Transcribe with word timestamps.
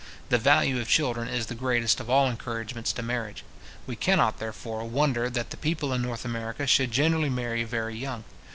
The 0.29 0.39
value 0.39 0.81
of 0.81 0.87
children 0.89 1.27
is 1.27 1.45
the 1.45 1.53
greatest 1.53 1.99
of 1.99 2.09
all 2.09 2.27
encouragements 2.27 2.91
to 2.93 3.03
marriage. 3.03 3.43
We 3.85 3.95
cannot, 3.95 4.39
therefore, 4.39 4.83
wonder 4.89 5.29
that 5.29 5.51
the 5.51 5.57
people 5.57 5.93
in 5.93 6.01
North 6.01 6.25
America 6.25 6.65
should 6.65 6.89
generally 6.89 7.29
marry 7.29 7.63
very 7.65 7.95
young. 7.95 8.23